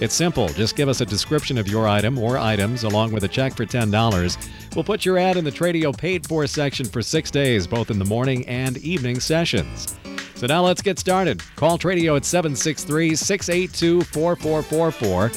[0.00, 0.48] It's simple.
[0.50, 3.66] Just give us a description of your item or items along with a check for
[3.66, 4.74] $10.
[4.76, 7.98] We'll put your ad in the Tradio paid for section for six days, both in
[7.98, 9.96] the morning and evening sessions.
[10.36, 11.42] So now let's get started.
[11.56, 15.32] Call Tradio at 763 682 4444.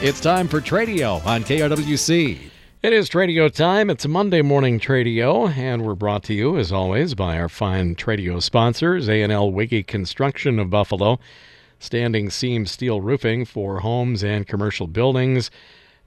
[0.00, 2.38] It's time for Tradio on KRWC.
[2.80, 3.90] It is Tradio time.
[3.90, 8.40] It's Monday morning Tradio, and we're brought to you, as always, by our fine Tradio
[8.40, 11.18] sponsors, A&L Wiggy Construction of Buffalo,
[11.78, 15.50] standing seam steel roofing for homes and commercial buildings,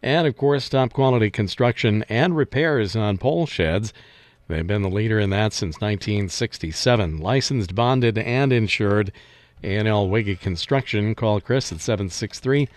[0.04, 3.94] and, of course, top quality construction and repairs on pole sheds.
[4.48, 7.20] They've been the leader in that since 1967.
[7.20, 9.12] Licensed, bonded, and insured.
[9.64, 11.16] A&L Wiggy Construction.
[11.16, 12.68] Call Chris at 763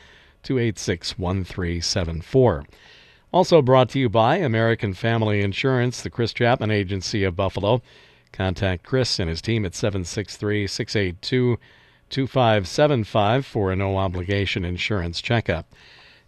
[0.42, 2.65] 286 1374.
[3.33, 7.83] Also brought to you by American Family Insurance, the Chris Chapman Agency of Buffalo.
[8.33, 11.59] Contact Chris and his team at 763 682
[12.10, 15.72] 2575 for a no obligation insurance checkup.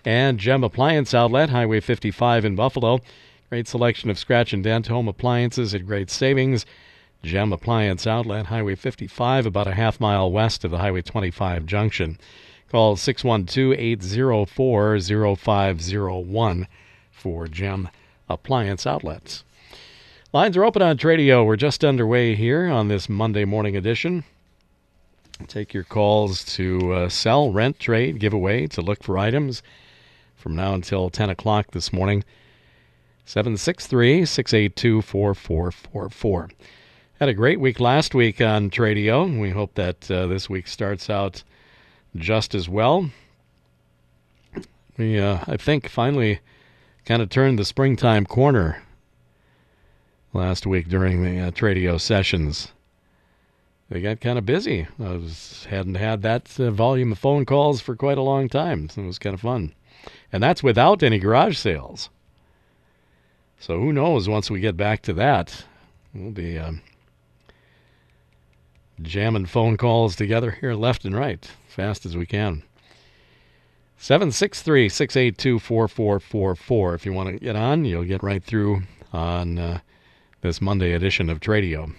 [0.04, 3.00] And Gem Appliance Outlet, Highway 55 in Buffalo.
[3.48, 6.66] Great selection of scratch and dent home appliances at great savings.
[7.22, 12.18] Gem Appliance Outlet, Highway 55, about a half mile west of the Highway 25 junction.
[12.70, 15.00] Call 612 804
[15.36, 16.68] 0501
[17.10, 17.88] for Gem
[18.28, 19.44] Appliance Outlets.
[20.32, 21.46] Lines are open on Tradio.
[21.46, 24.24] We're just underway here on this Monday morning edition.
[25.46, 29.62] Take your calls to uh, sell, rent, trade, give away, to look for items
[30.34, 32.24] from now until 10 o'clock this morning.
[33.26, 36.50] 763 682 4444.
[37.18, 39.40] Had a great week last week on Tradio.
[39.40, 41.42] We hope that uh, this week starts out
[42.14, 43.10] just as well.
[44.96, 46.40] We, uh, I think, finally
[47.04, 48.82] kind of turned the springtime corner
[50.32, 52.72] last week during the uh, Tradio sessions.
[53.88, 54.86] They got kind of busy.
[54.98, 58.88] I was, hadn't had that uh, volume of phone calls for quite a long time.
[58.88, 59.74] So it was kind of fun.
[60.32, 62.10] And that's without any garage sales.
[63.60, 65.64] So who knows once we get back to that?
[66.12, 66.82] We'll be um,
[69.02, 72.62] jamming phone calls together here left and right fast as we can.
[73.98, 76.94] 763 682 4444.
[76.94, 78.82] If you want to get on, you'll get right through
[79.12, 79.80] on uh,
[80.40, 81.94] this Monday edition of Tradio.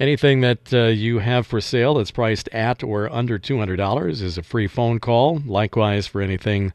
[0.00, 4.42] Anything that uh, you have for sale that's priced at or under $200 is a
[4.42, 5.40] free phone call.
[5.46, 6.72] Likewise, for anything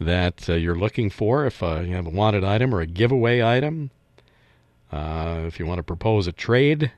[0.00, 3.40] that uh, you're looking for, if uh, you have a wanted item or a giveaway
[3.40, 3.90] item,
[4.90, 6.90] uh, if you want to propose a trade,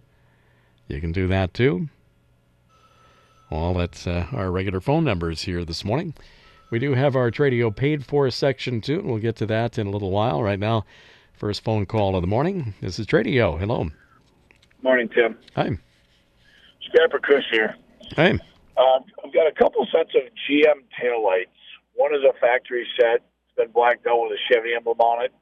[0.88, 1.91] you can do that too.
[3.50, 6.14] Well, that's uh, our regular phone numbers here this morning.
[6.70, 9.86] We do have our Tradio paid for section too, and we'll get to that in
[9.86, 10.42] a little while.
[10.42, 10.86] Right now,
[11.34, 12.72] first phone call of the morning.
[12.80, 13.58] This is Tradio.
[13.58, 13.91] Hello.
[14.82, 15.38] Morning, Tim.
[15.54, 15.70] Hi.
[16.88, 17.76] Scrapper Chris here.
[18.16, 18.31] Hey.
[18.31, 21.54] Um, I've got a couple sets of GM taillights.
[21.94, 23.22] One is a factory set.
[23.47, 25.32] It's been blacked out with a Chevy emblem on it.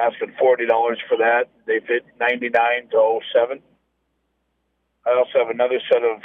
[0.00, 1.50] Asking forty dollars for that.
[1.66, 3.60] They fit ninety nine to 07.
[5.06, 6.22] I also have another set of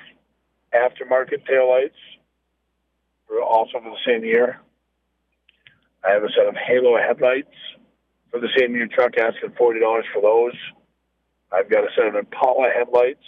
[0.74, 2.00] aftermarket taillights,
[3.28, 4.62] for also for the same year.
[6.08, 7.54] I have a set of Halo headlights
[8.32, 10.56] for the same year truck, asking forty dollars for those.
[11.52, 13.24] I've got a set of Impala headlights.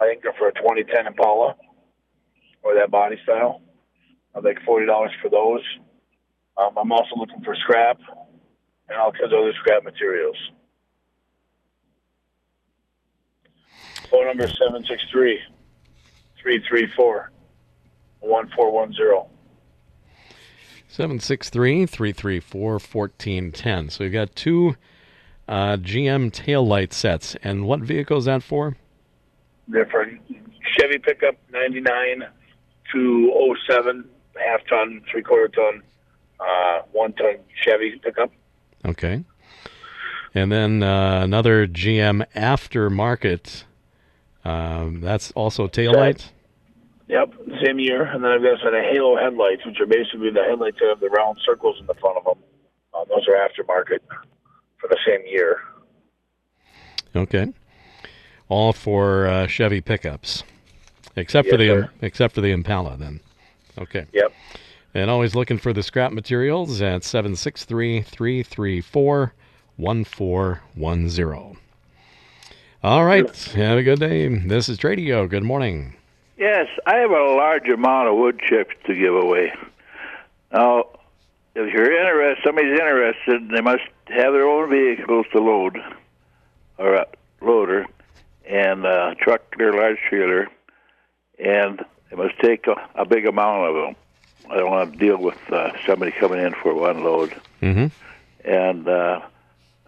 [0.00, 1.56] I think they're for a 2010 Impala
[2.62, 3.62] or that body style.
[4.34, 5.62] I'll make forty dollars for those.
[6.56, 7.98] Um, I'm also looking for scrap
[8.88, 10.36] and all kinds of other scrap materials.
[14.10, 15.40] Phone number is 763
[16.40, 17.30] 334
[18.20, 19.30] 1410.
[20.88, 23.90] 763 334 1410.
[23.90, 24.76] So we've got two
[25.48, 27.36] uh, GM taillight sets.
[27.42, 28.76] And what vehicle is that for?
[29.68, 30.06] They're for
[30.78, 32.24] Chevy pickup 99
[32.92, 34.04] to 07,
[34.36, 35.82] half ton, three quarter ton,
[36.40, 38.30] uh, one ton Chevy pickup.
[38.84, 39.24] Okay.
[40.34, 43.64] And then uh, another GM aftermarket.
[44.44, 46.30] Um, that's also taillights?
[47.08, 47.34] Yep,
[47.64, 48.02] same year.
[48.04, 50.88] And then I've got a set of Halo headlights, which are basically the headlights that
[50.88, 52.38] have the round circles in the front of them.
[52.92, 54.00] Uh, those are aftermarket
[54.78, 55.60] for the same year.
[57.14, 57.52] Okay.
[58.48, 60.44] All for uh, Chevy pickups,
[61.16, 61.90] except for the sir.
[62.02, 62.96] except for the Impala.
[62.96, 63.20] Then,
[63.78, 64.06] okay.
[64.12, 64.32] Yep.
[64.94, 69.32] And always looking for the scrap materials at 763 334
[69.76, 71.58] 1410.
[72.82, 73.36] All right.
[73.54, 74.28] Have a good day.
[74.28, 75.28] This is Tradio.
[75.28, 75.96] Good morning.
[76.38, 79.52] Yes, I have a large amount of wood chips to give away.
[80.52, 80.84] Now,
[81.54, 85.78] if you're interested, somebody's interested, they must have their own vehicles to load,
[86.78, 87.06] or a
[87.40, 87.86] loader,
[88.48, 90.48] and a truck or large trailer,
[91.38, 93.96] and they must take a, a big amount of them.
[94.50, 97.34] I don't want to deal with uh, somebody coming in for one load.
[97.60, 97.86] Mm-hmm.
[98.48, 99.20] And uh,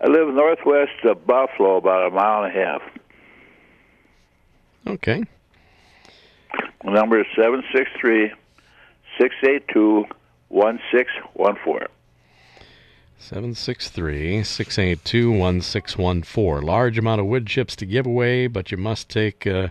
[0.00, 2.82] I live northwest of Buffalo, about a mile and a half.
[4.86, 5.24] Okay.
[6.84, 8.32] The number is 763
[9.18, 10.06] 682
[10.48, 11.88] 1614.
[13.18, 16.66] 763 682 1614.
[16.66, 19.68] Large amount of wood chips to give away, but you must take uh,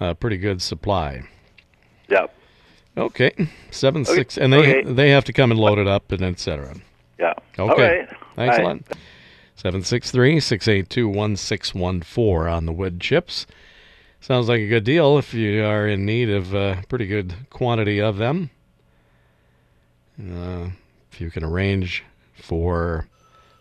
[0.00, 1.22] a pretty good supply.
[2.08, 2.34] Yep.
[2.96, 3.48] Okay.
[3.70, 4.92] Seven six, and they Okay.
[4.92, 6.74] they have to come and load it up and etc.
[7.18, 7.34] Yeah.
[7.58, 7.60] Okay.
[7.60, 8.08] All right.
[8.36, 8.78] Thanks a lot.
[9.56, 13.46] 763 682 1614 on the wood chips.
[14.20, 18.00] Sounds like a good deal if you are in need of a pretty good quantity
[18.00, 18.50] of them.
[20.20, 20.68] Uh,
[21.12, 23.06] if you can arrange for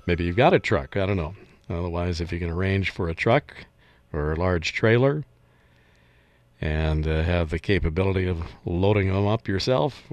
[0.06, 1.36] maybe you've got a truck, I don't know.
[1.70, 3.54] Otherwise, if you can arrange for a truck
[4.12, 5.24] or a large trailer
[6.62, 10.04] and uh, have the capability of loading them up yourself,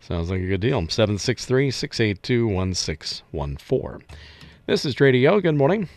[0.00, 0.80] Sounds like a good deal.
[0.88, 4.06] 763 682 1614.
[4.66, 5.42] This is Tradio.
[5.42, 5.88] Good morning.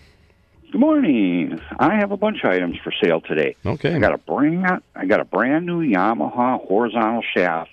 [0.72, 1.62] Good morning.
[1.80, 3.56] I have a bunch of items for sale today.
[3.66, 3.96] Okay.
[3.96, 7.72] I got a brand I got a brand new Yamaha horizontal shaft,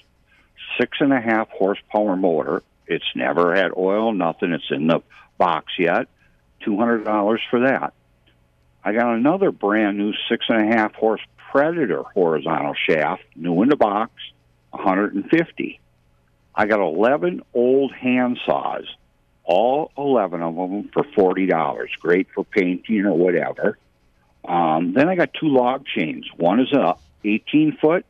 [0.79, 2.63] six and a half horsepower motor.
[2.91, 4.53] It's never had oil, nothing.
[4.53, 5.01] It's in the
[5.39, 6.09] box yet.
[6.65, 7.95] Two hundred dollars for that.
[8.85, 11.21] I got another brand new six and a half horse
[11.51, 14.13] Predator horizontal shaft, new in the box,
[14.71, 15.81] one hundred and fifty.
[16.55, 18.85] I got eleven old hand saws,
[19.45, 21.91] all eleven of them for forty dollars.
[22.01, 23.79] Great for painting or whatever.
[24.45, 26.27] Um, then I got two log chains.
[26.37, 28.05] One is a 18 foot.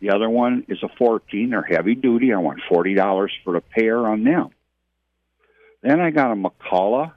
[0.00, 1.50] The other one is a 14.
[1.50, 2.32] They're heavy duty.
[2.32, 4.50] I want forty dollars for the pair on them.
[5.82, 7.12] Then I got a McCulloch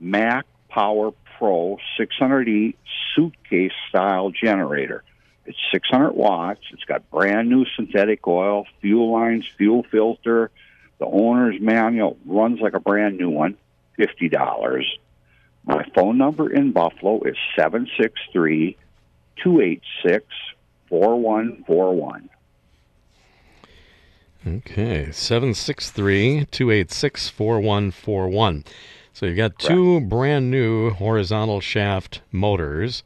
[0.00, 2.74] Mac Power Pro 600E
[3.14, 5.04] suitcase style generator.
[5.46, 6.60] It's 600 watts.
[6.72, 10.50] It's got brand new synthetic oil, fuel lines, fuel filter.
[10.98, 13.56] The owner's manual runs like a brand new one.
[13.96, 14.98] Fifty dollars.
[15.64, 18.76] My phone number in Buffalo is 763
[19.42, 20.24] 286
[20.88, 22.30] 4141.
[24.46, 25.10] Okay.
[25.10, 28.64] 763 286 4141.
[29.12, 33.02] So you've got two brand new horizontal shaft motors.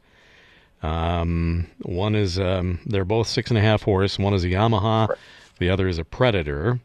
[0.83, 4.19] Um, one is, um, they're both six and a half horse.
[4.19, 5.15] One is a Yamaha,
[5.57, 6.79] the other is a Predator.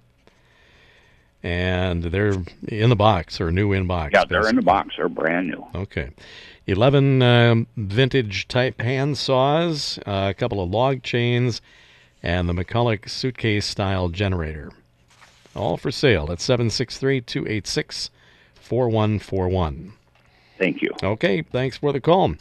[1.43, 2.35] And they're
[2.69, 4.13] in the box or new in box.
[4.15, 4.95] Yeah, they're in the box.
[4.97, 5.67] They're brand new.
[5.75, 6.11] Okay.
[6.69, 11.63] 11 um, vintage type hand saws, uh, a couple of log chains,
[12.23, 14.71] and the McCulloch suitcase style generator.
[15.57, 18.11] All for sale at 763 286
[18.61, 19.95] 4141.
[20.59, 20.91] Thank you.
[21.03, 22.35] Okay, thanks for the call.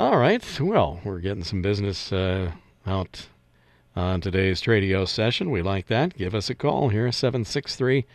[0.00, 2.50] All right, well, we're getting some business uh,
[2.84, 3.28] out
[3.94, 5.52] on today's Tradio session.
[5.52, 6.16] We like that.
[6.16, 8.06] Give us a call here, 763 682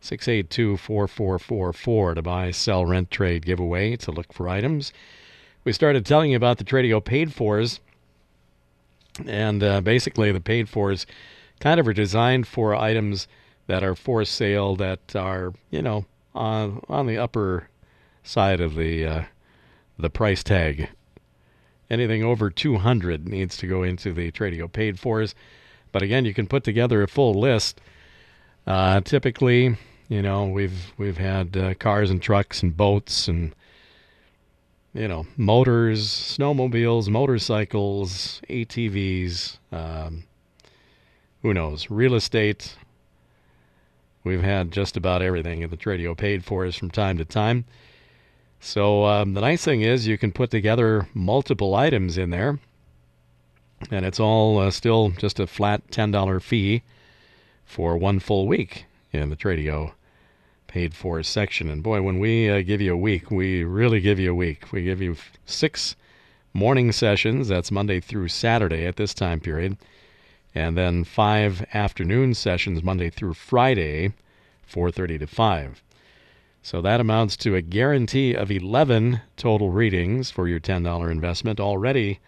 [0.00, 4.92] 4444 to buy, sell, rent, trade, giveaway to look for items.
[5.64, 7.80] We started telling you about the Tradio paid fors,
[9.26, 11.06] and uh, basically the paid fors
[11.60, 13.26] kind of are designed for items
[13.66, 17.68] that are for sale that are, you know, on, on the upper
[18.22, 19.22] side of the uh,
[19.98, 20.88] the price tag.
[21.90, 25.34] Anything over 200 needs to go into the Tradio paid fors.
[25.90, 27.80] But again, you can put together a full list.
[28.68, 29.74] Uh, typically,
[30.10, 33.54] you know, we've we've had uh, cars and trucks and boats and
[34.92, 39.56] you know motors, snowmobiles, motorcycles, ATVs.
[39.72, 40.24] Um,
[41.40, 41.88] who knows?
[41.88, 42.76] Real estate.
[44.22, 47.64] We've had just about everything that the Tradio paid for us from time to time.
[48.60, 52.58] So um, the nice thing is you can put together multiple items in there,
[53.90, 56.82] and it's all uh, still just a flat ten dollar fee
[57.68, 59.92] for one full week in the Tradio
[60.66, 61.68] paid for section.
[61.68, 64.72] And boy, when we uh, give you a week, we really give you a week.
[64.72, 65.94] We give you six
[66.54, 67.48] morning sessions.
[67.48, 69.76] That's Monday through Saturday at this time period,
[70.54, 74.14] and then five afternoon sessions Monday through Friday,
[74.66, 75.82] 4:30 to 5.
[76.62, 82.18] So that amounts to a guarantee of 11 total readings for your $10 investment, already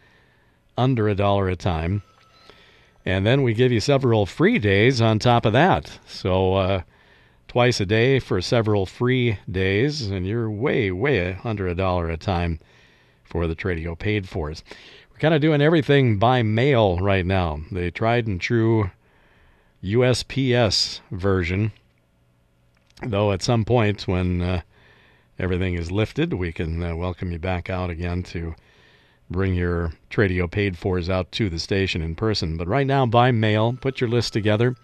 [0.79, 2.03] under a dollar a time.
[3.11, 5.99] And then we give you several free days on top of that.
[6.07, 6.83] So uh,
[7.49, 12.17] twice a day for several free days, and you're way, way under a dollar a
[12.17, 12.61] time
[13.25, 14.63] for the Tradio paid fors.
[15.11, 17.61] We're kind of doing everything by mail right now.
[17.73, 18.91] The tried and true
[19.83, 21.73] USPS version.
[23.03, 24.61] Though at some point when uh,
[25.39, 28.55] everything is lifted, we can uh, welcome you back out again to
[29.31, 32.57] bring your Tradio paid fors out to the station in person.
[32.57, 34.75] But right now, by mail, put your list together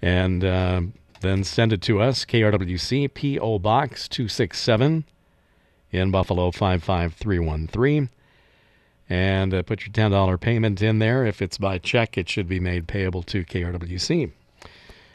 [0.00, 0.80] and uh,
[1.20, 2.24] then send it to us.
[2.24, 3.58] KRWC P.O.
[3.58, 5.04] Box 267
[5.90, 8.10] in Buffalo 55313.
[9.10, 11.24] And uh, put your $10 payment in there.
[11.24, 14.30] If it's by check, it should be made payable to KRWC.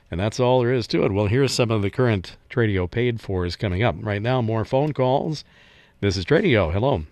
[0.10, 1.12] And that's all there is to it.
[1.12, 3.96] Well, here's some of the current Tradio paid fors coming up.
[4.00, 5.44] Right now, more phone calls.
[6.02, 6.72] This is Tradio.
[6.72, 7.04] Hello.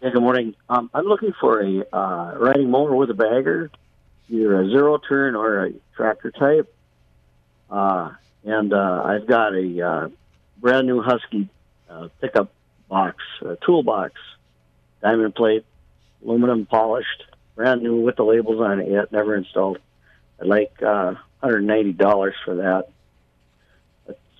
[0.00, 0.54] Yeah, good morning.
[0.68, 3.68] Um, I'm looking for a uh, riding mower with a bagger,
[4.28, 6.72] either a zero turn or a tractor type.
[7.68, 8.12] Uh,
[8.44, 10.08] and uh, I've got a uh,
[10.58, 11.48] brand new Husky
[11.90, 12.52] uh, pickup
[12.88, 14.12] box, a toolbox,
[15.02, 15.64] diamond plate,
[16.24, 17.24] aluminum polished,
[17.56, 19.78] brand new with the labels on it yet, never installed.
[20.40, 22.84] I'd like uh, $190 for that.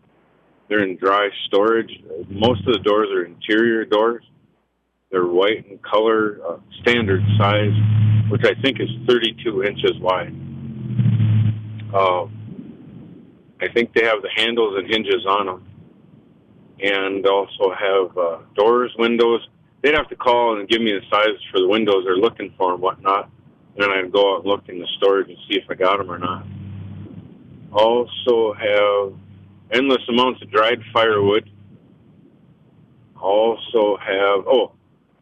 [0.71, 1.91] They're in dry storage.
[2.29, 4.23] Most of the doors are interior doors.
[5.11, 7.73] They're white in color, uh, standard size,
[8.29, 10.33] which I think is 32 inches wide.
[11.93, 12.23] Uh,
[13.59, 15.67] I think they have the handles and hinges on them
[16.79, 19.41] and also have uh, doors, windows.
[19.81, 22.71] They'd have to call and give me the size for the windows they're looking for
[22.71, 23.29] and whatnot.
[23.75, 25.97] And then I'd go out and look in the storage and see if I got
[25.97, 26.45] them or not.
[27.73, 29.20] Also have
[29.71, 31.49] endless amounts of dried firewood.
[33.19, 34.71] Also have, oh,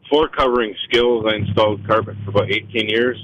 [0.10, 1.26] floor covering skills.
[1.28, 3.18] I installed carpet for about 18 years.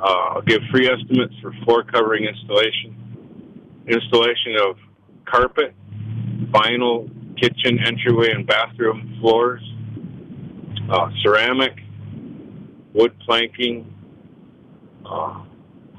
[0.00, 2.94] Uh, I'll give free estimates for floor covering installation.
[3.88, 4.76] Installation of
[5.24, 5.74] carpet,
[6.50, 7.10] vinyl
[7.40, 9.62] kitchen, entryway, and bathroom floors,
[10.90, 11.72] uh, ceramic,
[12.92, 13.92] wood planking,
[15.04, 15.42] uh,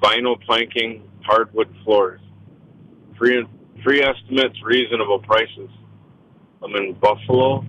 [0.02, 2.22] vinyl planking, hardwood floors.
[3.18, 3.44] Free
[3.84, 5.70] free estimates, reasonable prices.
[6.64, 7.66] I'm in Buffalo.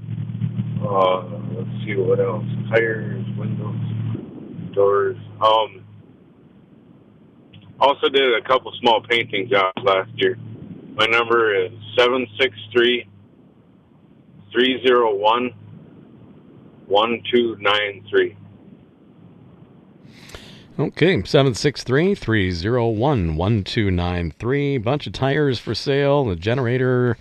[0.82, 1.22] Uh,
[1.56, 5.16] let's see what else: tires, windows, doors.
[5.40, 5.84] Um,
[7.80, 10.36] also did a couple small painting jobs last year.
[10.96, 13.08] My number is seven six three.
[14.52, 15.52] 301
[16.86, 18.36] 1293.
[20.78, 24.78] Okay, 763 301 1293.
[24.78, 27.16] Bunch of tires for sale, a generator,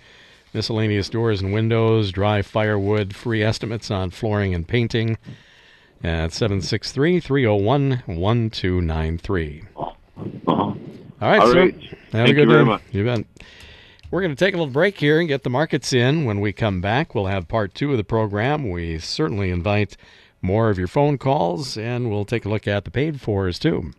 [0.54, 5.18] miscellaneous doors and windows, dry firewood, free estimates on flooring and painting
[6.04, 9.62] at 763 301 1293.
[9.76, 9.90] Uh-huh.
[10.46, 10.76] All
[11.20, 11.60] right, All sir.
[11.62, 11.74] right.
[12.12, 12.70] Have a good you very day.
[12.70, 12.82] much.
[12.92, 13.24] You bet.
[14.12, 16.24] We're going to take a little break here and get the markets in.
[16.24, 18.70] When we come back, we'll have part two of the program.
[18.70, 19.96] We certainly invite
[20.40, 23.92] more of your phone calls, and we'll take a look at the paid fors too.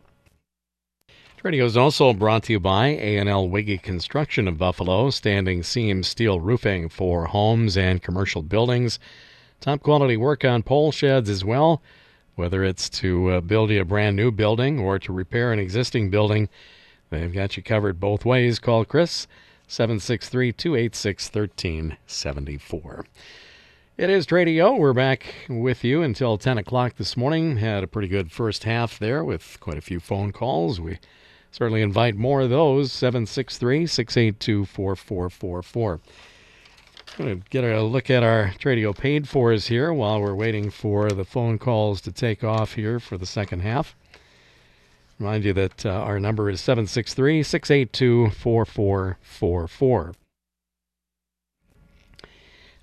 [1.42, 6.42] Tradio is also brought to you by A&L Wiggy Construction of Buffalo, standing seam steel
[6.42, 9.00] roofing for homes and commercial buildings.
[9.62, 11.82] Top quality work on pole sheds as well,
[12.36, 16.10] whether it's to uh, build you a brand new building or to repair an existing
[16.10, 16.50] building.
[17.10, 18.60] They've got you covered both ways.
[18.60, 19.26] Call Chris
[19.68, 23.06] 763 286 1374.
[24.00, 24.80] It is Tradio.
[24.80, 27.58] We're back with you until 10 o'clock this morning.
[27.58, 30.80] Had a pretty good first half there with quite a few phone calls.
[30.80, 31.00] We
[31.52, 32.94] certainly invite more of those.
[32.94, 36.00] 763 682 4444.
[37.18, 41.10] Going to get a look at our Tradio paid fors here while we're waiting for
[41.10, 43.98] the phone calls to take off here for the second half.
[45.20, 50.14] Remind you that uh, our number is 763 682 4444.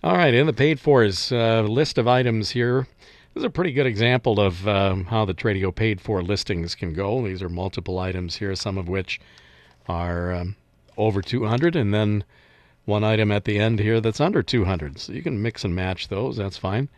[0.04, 2.86] All right, in the paid fors uh, list of items here,
[3.32, 6.92] this is a pretty good example of um, how the Tradio paid for listings can
[6.92, 7.26] go.
[7.26, 9.18] These are multiple items here, some of which
[9.88, 10.56] are um,
[10.98, 12.24] over 200, and then
[12.84, 14.98] one item at the end here that's under 200.
[14.98, 16.36] So you can mix and match those.
[16.36, 16.90] That's fine.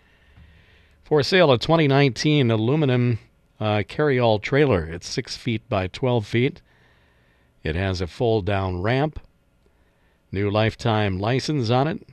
[1.05, 3.21] For sale, a 2019 aluminum
[3.61, 4.85] uh, carry-all trailer.
[4.85, 6.62] It's six feet by 12 feet.
[7.62, 9.21] It has a fold-down ramp.
[10.33, 12.07] New lifetime license on it.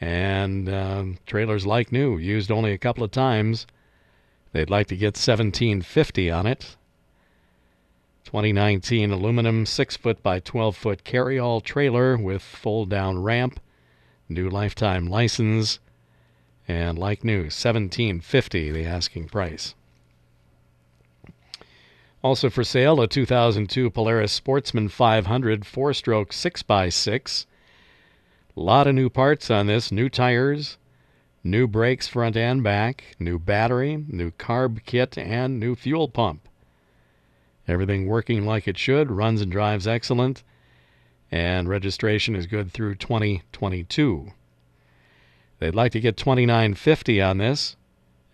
[0.00, 3.66] And uh, trailers like new, used only a couple of times.
[4.52, 6.76] They'd like to get 1750 on it.
[8.24, 13.60] 2019 aluminum 6 foot by 12 foot carry all trailer with fold down ramp,
[14.28, 15.78] new lifetime license,
[16.66, 19.74] and like new 1750 the asking price.
[22.22, 27.46] Also for sale a 2002 Polaris Sportsman 500 four stroke 6x6.
[28.56, 30.78] Lot of new parts on this, new tires,
[31.42, 36.48] new brakes front and back, new battery, new carb kit, and new fuel pump.
[37.66, 40.44] Everything working like it should, runs and drives excellent,
[41.32, 44.32] and registration is good through 2022.
[45.58, 47.74] They'd like to get 2950 on this,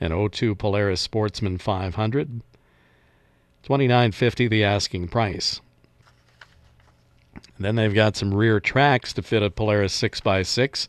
[0.00, 2.42] an O2 Polaris Sportsman 500.
[3.62, 5.62] 2950 the asking price.
[7.64, 10.88] Then they've got some rear tracks to fit a Polaris 6x6,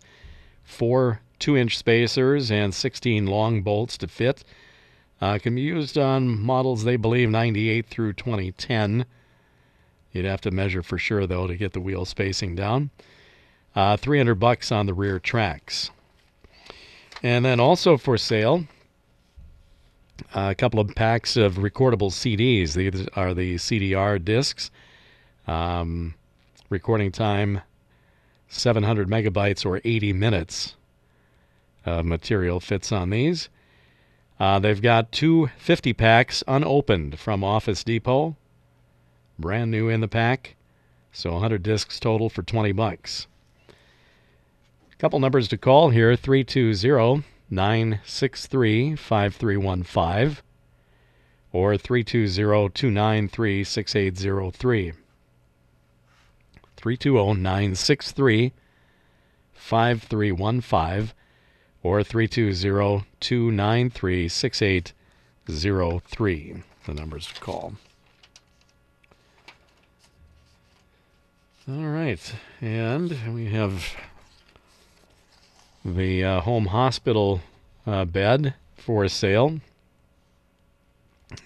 [0.64, 4.44] four 2 inch spacers, and 16 long bolts to fit.
[5.20, 9.06] Uh, can be used on models they believe 98 through 2010.
[10.12, 12.90] You'd have to measure for sure though to get the wheel spacing down.
[13.76, 15.92] Uh, 300 bucks on the rear tracks.
[17.24, 18.66] And then also for sale,
[20.34, 22.74] a couple of packs of recordable CDs.
[22.74, 24.72] These are the CDR discs.
[25.48, 26.16] Um,
[26.72, 27.62] recording time
[28.48, 30.76] 700 megabytes or 80 minutes.
[31.86, 33.50] Uh, material fits on these.
[34.40, 38.38] Uh, they've got two 50 packs unopened from Office Depot,
[39.38, 40.56] brand new in the pack.
[41.12, 43.28] So 100 discs total for 20 bucks.
[44.94, 50.38] A couple numbers to call here 320 963 5315
[51.52, 54.94] or 320 293 6803.
[56.82, 58.54] 320 963
[59.54, 61.14] 5315
[61.84, 66.64] or 320 293 6803.
[66.86, 67.74] The numbers to call.
[71.70, 72.34] All right.
[72.60, 73.96] And we have
[75.86, 77.42] the uh, home hospital
[77.86, 79.60] uh, bed for sale.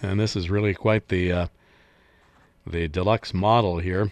[0.02, 1.48] And this is really quite the uh,
[2.66, 4.12] the deluxe model here.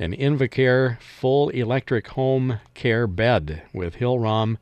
[0.00, 4.58] An Invacare full electric home care bed with Hillrom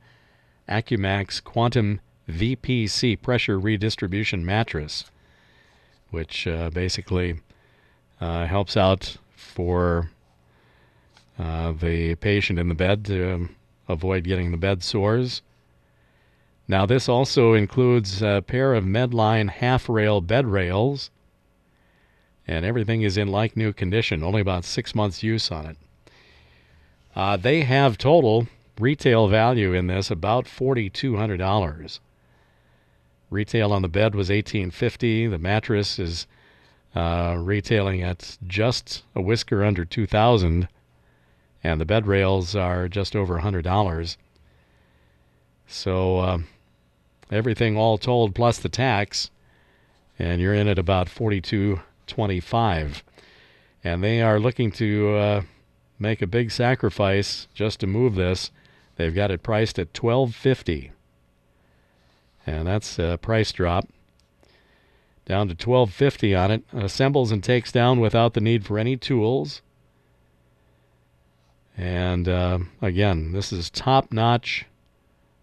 [0.66, 5.04] Accumax Quantum VPC pressure redistribution mattress,
[6.10, 7.40] which uh, basically
[8.18, 10.10] uh, helps out for
[11.38, 13.56] uh, the patient in the bed to um,
[13.88, 15.42] avoid getting the bed sores.
[16.66, 21.10] Now, this also includes a pair of Medline half rail bed rails,
[22.46, 25.76] and everything is in like new condition, only about six months' use on it.
[27.14, 28.46] Uh, they have total
[28.78, 31.98] retail value in this about $4,200.
[33.30, 35.26] Retail on the bed was 1850.
[35.26, 36.26] The mattress is
[36.94, 40.68] uh, retailing at just a whisker under 2000
[41.64, 44.16] and the bed rails are just over $100.
[45.66, 46.38] So uh,
[47.30, 49.30] everything all told plus the tax
[50.18, 51.08] and you're in at about
[52.06, 53.02] 42.25
[53.84, 55.42] and they are looking to uh,
[55.98, 58.50] make a big sacrifice just to move this
[58.96, 60.92] They've got it priced at 1250
[62.46, 63.88] and that's a price drop
[65.26, 66.62] down to 1250 on it.
[66.72, 69.60] Assembles and takes down without the need for any tools.
[71.76, 74.64] And uh, again, this is top-notch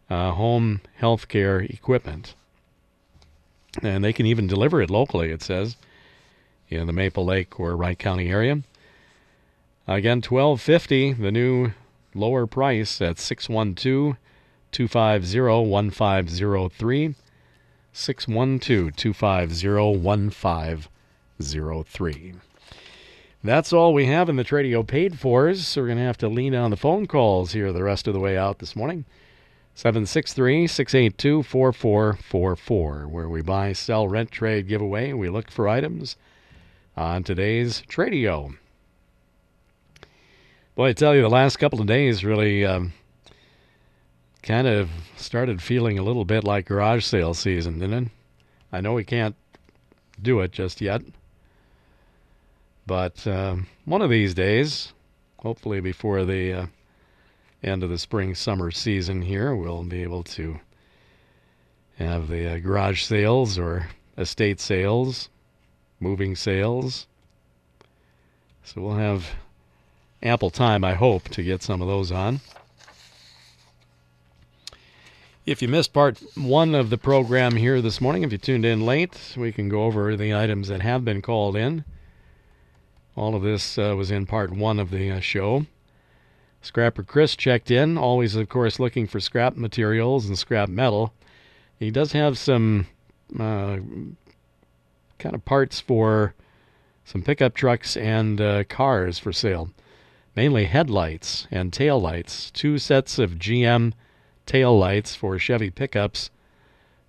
[0.10, 2.34] uh, home healthcare equipment,
[3.84, 5.30] and they can even deliver it locally.
[5.30, 5.76] It says
[6.80, 8.62] in the Maple Lake or Wright County area.
[9.88, 11.72] Again, 1250, the new
[12.16, 14.16] lower price at 612
[14.72, 17.16] 250 1503.
[17.92, 22.34] 612 250 1503.
[23.44, 26.30] That's all we have in the Tradio paid fors, so we're going to have to
[26.30, 29.04] lean on the phone calls here the rest of the way out this morning.
[29.76, 35.12] 763 682 4444, where we buy, sell, rent, trade, giveaway.
[35.12, 36.16] We look for items
[36.96, 38.56] on today's Tradio.
[40.76, 42.94] Boy, I tell you, the last couple of days really um,
[44.42, 48.12] kind of started feeling a little bit like garage sale season, didn't it?
[48.72, 49.36] I know we can't
[50.22, 51.02] do it just yet.
[52.86, 54.94] But um, one of these days,
[55.38, 56.66] hopefully before the uh,
[57.64, 60.60] end of the spring summer season here, we'll be able to
[61.98, 65.30] have the uh, garage sales or estate sales,
[66.04, 67.08] moving sales.
[68.64, 69.32] So we'll have
[70.22, 72.42] ample time, I hope, to get some of those on.
[75.46, 78.86] If you missed part one of the program here this morning, if you tuned in
[78.86, 81.84] late, we can go over the items that have been called in.
[83.16, 85.66] All of this uh, was in part one of the uh, show.
[86.62, 91.14] Scrapper Chris checked in, always, of course, looking for scrap materials and scrap metal.
[91.78, 92.88] He does have some
[93.38, 93.78] uh,
[95.20, 96.34] kind of parts for
[97.06, 99.70] some pickup trucks and uh, cars for sale,
[100.36, 102.52] mainly headlights and tail lights.
[102.52, 103.94] Two sets of GM
[104.46, 106.30] tail lights for Chevy pickups,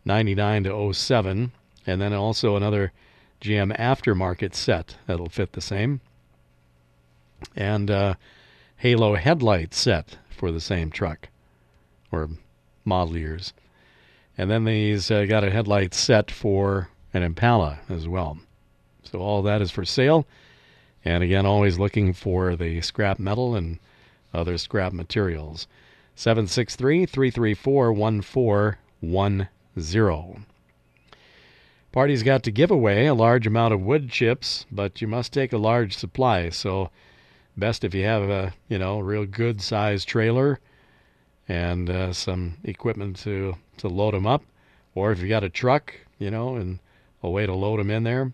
[0.05, 1.53] 99 to 07,
[1.87, 2.93] and then also another
[3.41, 6.01] GM aftermarket set that'll fit the same,
[7.55, 8.15] and uh,
[8.77, 11.29] Halo headlight set for the same truck
[12.11, 12.31] or
[12.85, 13.53] model years.
[14.37, 18.39] And then these uh, got a headlight set for an Impala as well.
[19.05, 20.27] So all that is for sale.
[21.05, 23.79] And again, always looking for the scrap metal and
[24.33, 25.69] other scrap materials.
[26.17, 30.47] 763 334 1410.
[31.93, 35.53] Party's got to give away a large amount of wood chips, but you must take
[35.53, 36.49] a large supply.
[36.49, 36.91] So,
[37.57, 40.59] best if you have a you know real good sized trailer
[41.49, 44.43] and uh, some equipment to to load them up,
[44.97, 46.81] or if you got a truck, you know, and
[47.25, 48.33] a way to load them in there.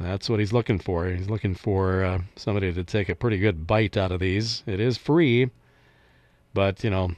[0.00, 1.06] That's what he's looking for.
[1.06, 4.62] He's looking for uh, somebody to take a pretty good bite out of these.
[4.66, 5.50] It is free,
[6.54, 7.12] but you know,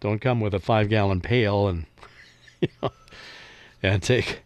[0.00, 1.86] don't come with a five gallon pail and
[2.60, 2.90] you know,
[3.82, 4.42] and take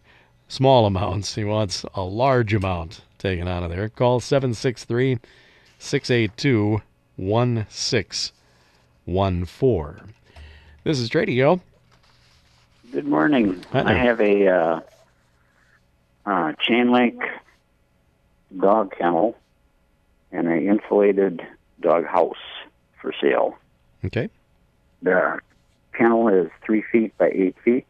[0.47, 1.35] small amounts.
[1.35, 3.89] He wants a large amount taken out of there.
[3.89, 5.17] Call 763
[5.79, 6.81] 682
[7.15, 10.13] 1614.
[10.83, 11.61] This is Tradio.
[12.93, 13.59] Good morning.
[13.71, 14.79] Hi I have a uh,
[16.27, 17.19] uh, chain link
[18.55, 19.35] dog kennel
[20.31, 21.41] and an insulated
[21.81, 22.37] dog house
[23.01, 23.57] for sale.
[24.05, 24.29] Okay.
[25.01, 25.39] The
[25.97, 27.87] kennel is three feet by eight feet,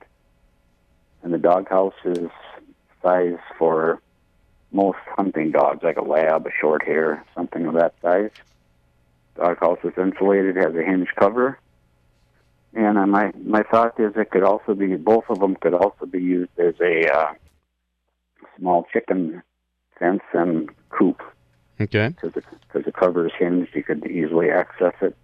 [1.22, 2.30] and the dog house is
[3.02, 4.00] size for
[4.72, 8.32] most hunting dogs, like a lab, a short hair, something of that size.
[9.36, 11.60] Dog house is insulated, has a hinge cover,
[12.76, 16.06] and uh, my my thought is it could also be both of them could also
[16.06, 17.34] be used as a uh,
[18.58, 19.42] small chicken
[20.00, 21.22] fence and coop
[21.82, 22.10] Okay.
[22.10, 23.76] because the, 'cause the cover is hinged.
[23.76, 25.16] You could easily access it.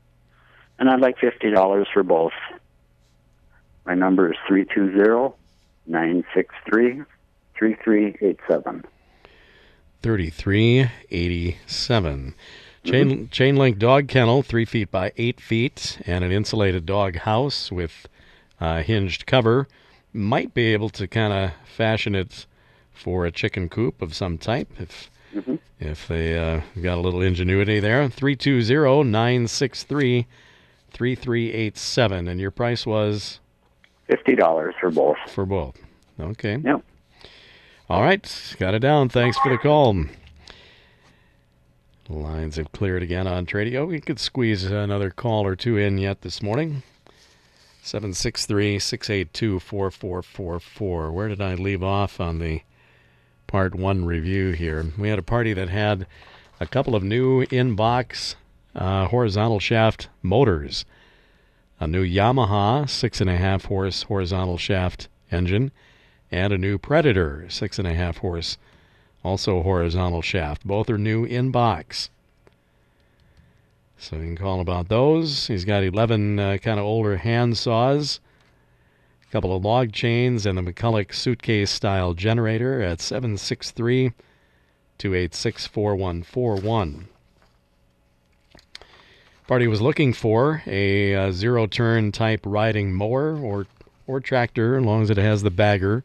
[0.77, 2.33] And I'd like fifty dollars for both.
[3.85, 5.35] My number is three two zero
[5.87, 7.01] nine six three
[7.57, 8.83] three three eight seven.
[10.01, 12.33] 3387.
[12.83, 17.71] Chain, chain link dog kennel, three feet by eight feet, and an insulated dog house
[17.71, 18.07] with
[18.61, 19.67] uh, hinged cover.
[20.13, 22.45] Might be able to kind of fashion it
[22.91, 25.59] for a chicken coop of some type if Mhm.
[25.79, 28.09] if they uh, got a little ingenuity there.
[28.09, 30.25] 320 963
[30.91, 32.27] 3387.
[32.27, 33.39] And your price was
[34.07, 35.17] Fifty dollars for both.
[35.27, 35.77] for both.
[36.19, 36.57] Okay.
[36.63, 36.81] Yep.
[37.91, 39.09] All right, got it down.
[39.09, 40.05] Thanks for the call.
[42.09, 43.87] Lines have cleared again on Tradio.
[43.87, 46.81] We could squeeze another call or two in yet this morning.
[47.83, 51.11] 763 682 4444.
[51.11, 52.61] Where did I leave off on the
[53.45, 54.87] part one review here?
[54.97, 56.07] We had a party that had
[56.59, 58.35] a couple of new in-box
[58.75, 60.85] uh, horizontal shaft motors.
[61.79, 65.71] A new Yamaha 6.5 horse horizontal shaft engine
[66.31, 68.57] and a new Predator, six and a half horse,
[69.23, 70.65] also horizontal shaft.
[70.65, 72.09] Both are new in box.
[73.97, 75.47] So you can call about those.
[75.47, 78.21] He's got 11 uh, kind of older hand saws,
[79.27, 84.13] A couple of log chains and the McCulloch suitcase style generator at 763
[84.97, 87.07] 286 4141.
[89.47, 93.65] Party was looking for a, uh, zero turn type riding mower or,
[94.05, 96.03] or tractor, as long as it has the bagger.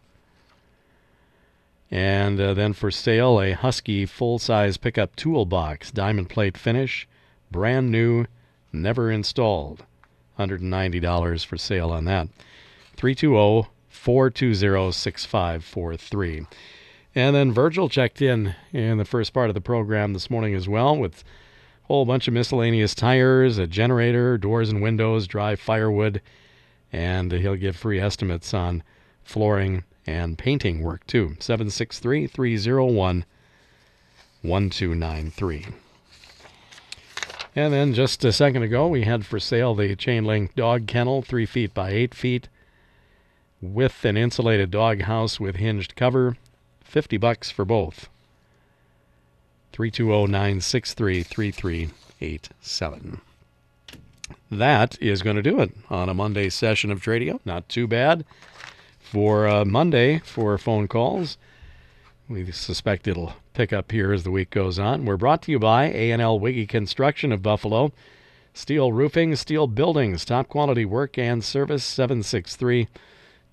[1.95, 7.07] And uh, then for sale, a Husky full size pickup toolbox, diamond plate finish,
[7.53, 8.27] brand new,
[8.73, 9.85] never installed.
[10.37, 12.27] $190 for sale on that.
[12.97, 16.47] 320 420 6543.
[17.15, 20.69] And then Virgil checked in in the first part of the program this morning as
[20.69, 21.23] well with
[21.85, 26.21] a whole bunch of miscellaneous tires, a generator, doors and windows, dry firewood,
[26.93, 28.83] and he'll give free estimates on
[29.25, 31.37] flooring and painting work too.
[31.41, 33.25] 763 301
[34.43, 35.67] 1293.
[37.57, 41.23] And then just a second ago, we had for sale the chain link dog kennel,
[41.23, 42.49] 3 feet by 8 feet,
[43.63, 46.37] with an insulated dog house with hinged cover.
[46.83, 48.09] 50 bucks for both.
[49.73, 53.21] 320 963 3387.
[54.51, 57.41] That is going to do it on a Monday session of Tradio.
[57.45, 58.25] Not too bad
[59.05, 61.37] for uh, Monday for phone calls.
[62.29, 65.05] We suspect it'll pick up here as the week goes on.
[65.05, 67.93] We're brought to you by A&L Wiggy Construction of Buffalo.
[68.55, 72.89] Steel roofing, steel buildings, top quality work and service 763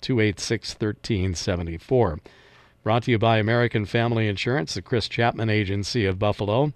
[0.00, 2.20] 286 1374.
[2.82, 6.72] Brought to you by American Family Insurance, the Chris Chapman Agency of Buffalo.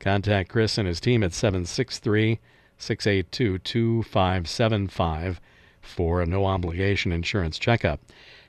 [0.00, 2.40] Contact Chris and his team at 763
[2.78, 5.40] 682 2575
[5.86, 8.00] for a no obligation insurance checkup.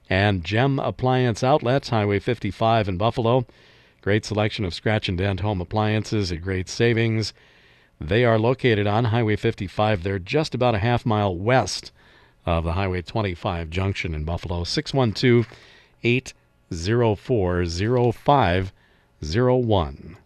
[0.10, 3.46] And Gem Appliance Outlets, Highway 55 in Buffalo.
[4.02, 7.34] Great selection of scratch and dent home appliances at great savings.
[8.00, 10.04] They are located on Highway 55.
[10.04, 11.92] They're just about a half mile west
[12.46, 14.64] of the Highway 25 junction in Buffalo.
[14.64, 15.48] 612
[16.04, 20.18] 804 0501.